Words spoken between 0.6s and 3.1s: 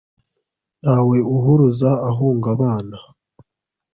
ntawe uhuruza ahunga abana